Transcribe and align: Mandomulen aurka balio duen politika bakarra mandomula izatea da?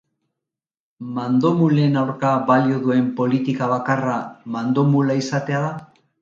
Mandomulen 1.17 1.99
aurka 2.03 2.31
balio 2.47 2.79
duen 2.87 3.11
politika 3.19 3.69
bakarra 3.75 4.17
mandomula 4.57 5.19
izatea 5.21 5.63
da? 5.67 5.71